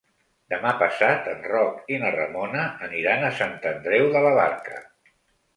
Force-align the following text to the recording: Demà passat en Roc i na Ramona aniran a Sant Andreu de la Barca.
Demà 0.53 0.71
passat 0.77 1.27
en 1.33 1.43
Roc 1.51 1.93
i 1.95 1.99
na 2.05 2.11
Ramona 2.17 2.63
aniran 2.89 3.27
a 3.29 3.33
Sant 3.43 3.55
Andreu 3.75 4.11
de 4.17 4.25
la 4.29 4.37
Barca. 4.43 4.83